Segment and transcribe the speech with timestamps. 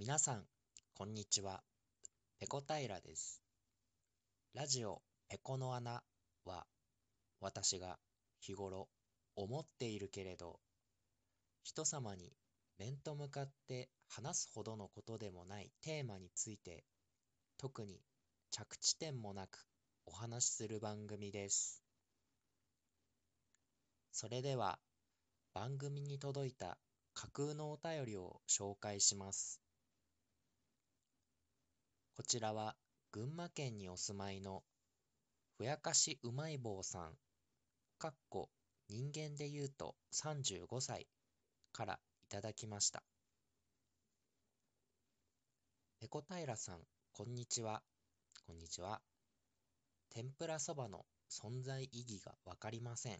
[0.00, 0.44] 皆さん、
[0.94, 1.62] こんにちは。
[2.38, 3.42] ペコ平です。
[4.54, 6.02] ラジオペコの穴
[6.46, 6.64] は、
[7.38, 7.98] 私が
[8.40, 8.88] 日頃
[9.36, 10.58] 思っているけれど、
[11.64, 12.32] 人様に
[12.78, 16.82] 面と向かって話すほどのことでもないテーマについて、
[17.58, 18.00] 特に
[18.50, 19.66] 着地点もなく
[20.06, 21.82] お話しする番組です。
[24.12, 24.78] それでは、
[25.52, 26.78] 番組に届いた
[27.12, 29.59] 架空のお便りを紹介します。
[32.14, 32.76] こちらは
[33.12, 34.62] 群馬県にお住まいの
[35.56, 37.12] ふやかしうまい棒さん、
[37.98, 38.48] かっこ
[38.88, 41.06] 人間で言うと35歳
[41.72, 43.02] からいただきました。
[46.00, 46.78] ペコ平さん、
[47.12, 47.82] こんにちは。
[48.46, 49.00] こんにちは。
[50.08, 53.18] 天ぷらそばの存在意義がわかりません。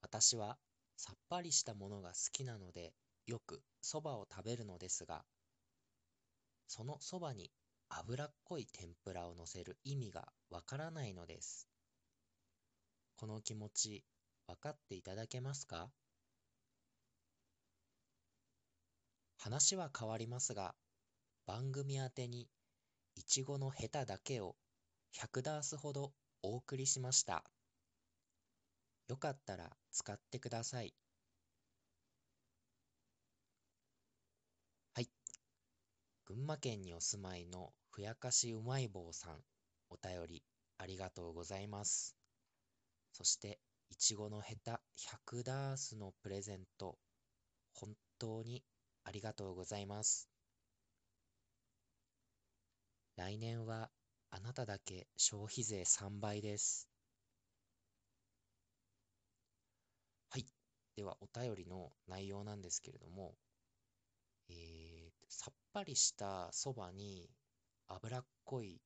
[0.00, 0.58] 私は
[0.96, 2.92] さっぱりしたものが好きなので、
[3.26, 5.24] よくそばを食べるのですが、
[6.66, 7.50] そのそばに
[7.88, 11.68] 脂っこい天ぷらを乗せる意味がわからないのです。
[13.16, 14.04] この気持ち、
[14.46, 15.90] 分かっていただけますか？
[19.38, 20.74] 話は変わりますが、
[21.46, 22.48] 番組宛てに
[23.14, 24.56] いちごのヘタだけを
[25.14, 27.44] 100ダースほどお送りしました。
[29.06, 30.94] よかったら使ってください。
[36.26, 39.44] 群馬県にお住まいのふやかしうまい棒さん、
[39.90, 40.42] お便り
[40.78, 42.16] ありがとうございます。
[43.12, 46.98] そして、いちごのヘタ100ダースのプレゼント、
[47.74, 48.64] 本当に
[49.04, 50.28] ありがとうございます。
[53.16, 53.90] 来年は
[54.30, 56.88] あなただけ消費税3倍です。
[60.30, 60.46] はい。
[60.96, 63.36] では、お便りの内容なんですけれども、
[64.48, 64.73] えー、
[65.36, 67.28] さっぱりしたそばに
[67.88, 68.80] 脂っこい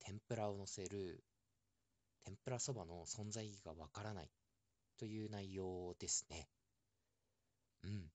[0.00, 1.22] 天ぷらを乗せる
[2.24, 4.30] 天ぷらそばの存在意義がわからない
[4.98, 6.48] という内容ですね。
[7.84, 8.10] うん。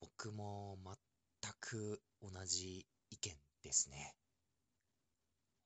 [0.00, 0.78] 僕も
[1.42, 3.32] 全く同じ意見
[3.64, 4.14] ですね。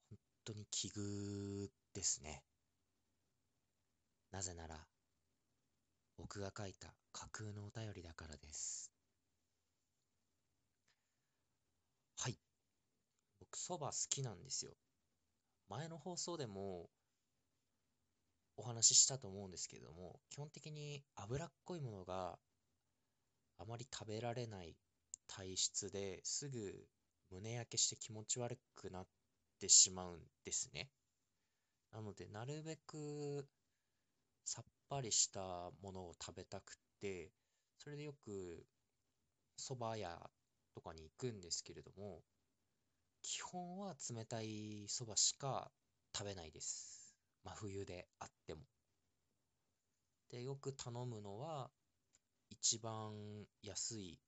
[0.09, 2.43] 本当に奇遇ですね。
[4.31, 4.87] なぜなら、
[6.17, 8.92] 僕が書いた架空のお便りだからです。
[12.23, 12.39] はい。
[13.41, 14.71] 僕、そば好きなんですよ。
[15.69, 16.89] 前の放送でも
[18.57, 22.39] お話ししたと思うんですけれども、基本的に脂っこいものが
[23.59, 24.77] あまり食べられない
[25.27, 26.87] 体質ですぐ
[27.33, 29.07] 胸焼けして気持ち悪くなっ
[29.59, 30.91] てしまうんですね。
[31.91, 33.49] なので、なるべく
[34.45, 35.41] さっぱりした
[35.83, 37.33] ものを食べたくて、
[37.79, 38.65] それでよく
[39.59, 40.31] 蕎麦屋
[40.75, 42.23] とかに行くんですけれども、
[43.23, 45.71] 基本は冷たいそばしか
[46.17, 47.15] 食べないです。
[47.45, 48.61] 真冬であっても。
[50.31, 51.71] で、よく頼むのは、
[52.51, 54.21] 一番安い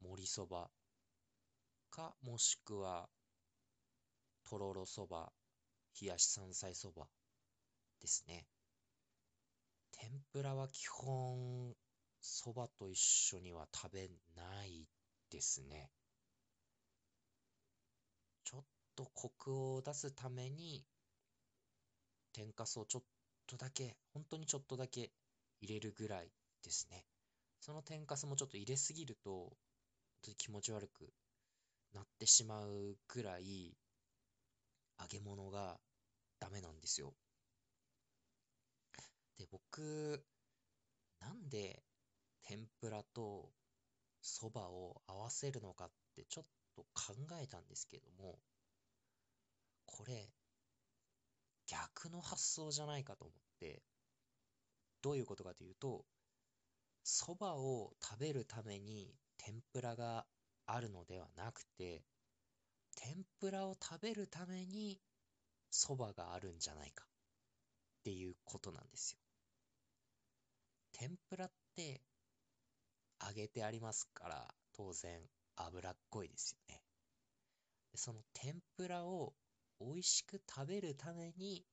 [0.00, 0.70] 盛りそば
[1.90, 3.08] か、もしくは、
[4.48, 5.32] とろろそば、
[6.00, 7.06] 冷やし山菜そば
[8.00, 8.46] ですね。
[9.92, 11.74] 天ぷらは基本、
[12.20, 14.86] そばと一緒には食べない
[15.30, 15.90] ですね。
[18.44, 18.64] ちょっ
[18.96, 20.84] とコクを出すために、
[22.32, 23.02] 天かすをちょっ
[23.46, 25.12] とだけ、本当にちょっとだけ
[25.60, 26.30] 入れるぐらい
[26.62, 27.04] ですね。
[27.60, 29.56] その天かすもちょっと入れすぎると、本
[30.22, 31.12] 当に気持ち悪く
[31.92, 33.76] なってしまうぐらい、
[35.00, 35.78] 揚げ物が
[36.38, 37.14] ダメなんですよ。
[39.38, 40.24] で、僕、
[41.20, 41.82] なんで
[42.42, 43.52] 天ぷらと
[44.30, 46.44] そばを合わせるのかってちょっ
[46.76, 48.38] と考えたんですけども、
[49.86, 50.30] これ、
[51.66, 53.82] 逆の発想じゃないかと思って、
[55.02, 56.04] どういうことかというと、
[57.02, 60.26] そばを食べるために天ぷらが
[60.66, 62.04] あるのではなくて、
[62.94, 65.00] 天ぷらを食べるために
[65.70, 67.08] そばがあるんじゃないかっ
[68.04, 69.18] ていうことなんですよ。
[70.92, 72.02] 天ぷらって
[73.26, 75.20] 揚げてありますから、当然
[75.56, 76.82] 脂っこいですよね。
[77.94, 79.34] その天ぷらを
[79.80, 81.64] 美味しく食べるために、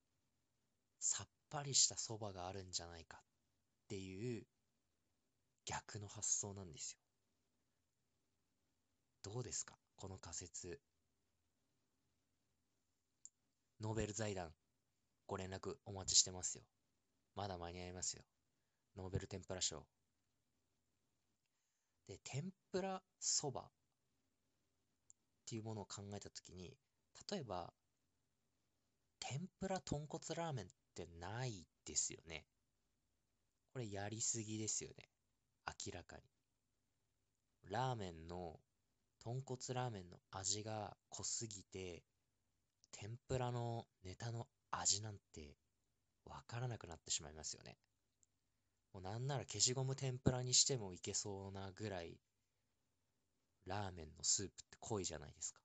[1.00, 3.20] さっぱりしたそばがあるんじゃないかっ
[3.88, 4.46] ていう
[5.64, 6.92] 逆の発想なんです
[9.24, 9.32] よ。
[9.32, 9.74] どうですか？
[9.96, 10.80] この仮説。
[13.80, 14.50] ノーベル財団、
[15.26, 16.64] ご連絡お待ちしてますよ。
[17.36, 18.24] まだ間に合いますよ。
[18.96, 19.86] ノーベル天ぷら賞
[22.08, 23.64] で、天ぷらそばっ
[25.46, 26.76] ていうものを考えたときに、
[27.30, 27.72] 例えば、
[29.20, 32.46] 天ぷら豚骨ラーメンってないですよね。
[33.72, 35.08] これやりすぎですよね。
[35.66, 36.22] 明らかに。
[37.70, 38.58] ラーメンの、
[39.22, 42.02] 豚骨ラーメンの味が濃すぎて、
[42.92, 45.56] 天ぷらのネタの味なんて
[46.24, 47.76] わからなくなってしまいますよね。
[48.92, 52.18] もうなんなら消しゴム天ぷらにしてもいけそうなぐらい、
[53.66, 55.60] ラーメンのスープって濃いじゃないですか。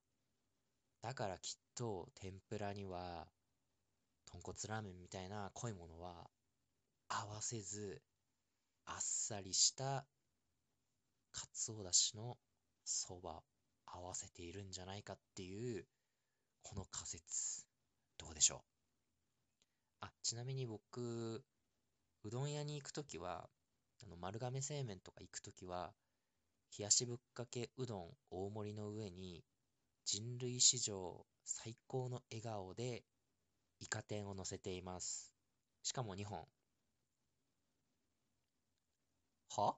[1.02, 3.28] だからきっと天ぷらには、
[4.26, 6.30] 豚骨ラーメンみたいな濃いものは
[7.08, 8.02] 合わせず、
[8.86, 10.06] あっさりした
[11.34, 12.38] かつおだしの
[12.86, 13.42] そば
[13.86, 15.86] 合わせているんじゃないかっていう
[16.62, 17.66] この仮説
[18.18, 18.60] どうでしょう
[20.02, 21.44] あちなみに僕
[22.24, 23.50] うどん屋に行くときは
[24.04, 25.94] あの丸亀製麺とか行くときは
[26.78, 29.44] 冷やしぶっかけうどん大盛りの上に
[30.06, 33.04] 人類史上最高の笑顔で
[33.80, 35.32] イカ天を乗せています
[35.84, 36.48] しかも2本
[39.56, 39.76] は？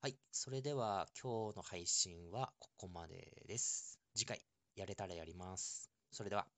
[0.00, 0.16] はい。
[0.32, 3.98] それでは今日の配信はここまでです。
[4.14, 4.40] 次回
[4.76, 5.90] やれたらやります。
[6.10, 6.57] それでは。